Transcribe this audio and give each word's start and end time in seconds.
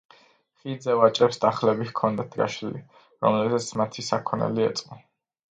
ხიდზე 0.61 0.95
ვაჭრებს 0.99 1.37
დახლები 1.43 1.85
ჰქონდათ 1.89 2.39
გაშლილი, 2.41 2.83
რომლებზეც 3.27 3.69
მათი 3.83 4.09
საქონელი 4.09 4.69
ეწყო. 4.73 5.01